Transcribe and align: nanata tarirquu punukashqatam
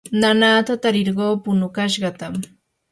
nanata 0.19 0.73
tarirquu 0.83 1.27
punukashqatam 1.43 2.33